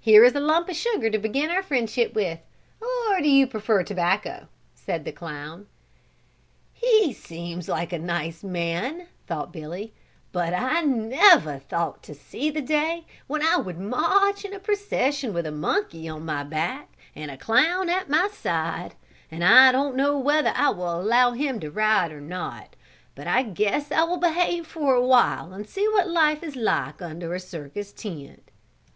Here 0.00 0.24
is 0.24 0.34
a 0.34 0.40
lump 0.40 0.68
of 0.68 0.74
sugar 0.74 1.08
to 1.08 1.18
begin 1.20 1.50
our 1.50 1.62
friendship 1.62 2.12
with, 2.12 2.40
or 2.82 3.20
do 3.20 3.28
you 3.30 3.46
prefer 3.46 3.84
tobacco?" 3.84 4.48
said 4.74 5.04
the 5.04 5.12
clown. 5.12 5.68
"He 6.72 7.12
seems 7.12 7.68
like 7.68 7.92
a 7.92 7.98
nice 8.00 8.42
man," 8.42 9.06
thought 9.28 9.52
Billy, 9.52 9.94
"but 10.32 10.52
I 10.52 10.80
never 10.80 11.60
thought 11.60 12.02
to 12.02 12.14
see 12.16 12.50
the 12.50 12.60
day 12.60 13.06
when 13.28 13.40
I 13.46 13.56
would 13.58 13.78
march 13.78 14.44
in 14.44 14.52
a 14.52 14.58
procession 14.58 15.32
with 15.32 15.46
a 15.46 15.52
monkey 15.52 16.08
on 16.08 16.24
my 16.24 16.42
back 16.42 16.88
and 17.14 17.30
a 17.30 17.36
clown 17.36 17.88
at 17.88 18.10
my 18.10 18.26
side, 18.32 18.96
and 19.30 19.44
I 19.44 19.70
don't 19.70 19.94
know 19.94 20.18
whether 20.18 20.52
I 20.56 20.70
will 20.70 20.98
allow 21.00 21.30
him 21.30 21.60
to 21.60 21.70
ride 21.70 22.10
or 22.10 22.20
not, 22.20 22.74
but 23.14 23.28
I 23.28 23.44
guess 23.44 23.92
I 23.92 24.02
will 24.02 24.16
behave 24.16 24.66
for 24.66 24.96
awhile 24.96 25.52
and 25.52 25.68
see 25.68 25.86
what 25.90 26.08
life 26.10 26.42
is 26.42 26.56
like 26.56 27.00
under 27.00 27.32
a 27.32 27.38
circus 27.38 27.92
tent." 27.92 28.50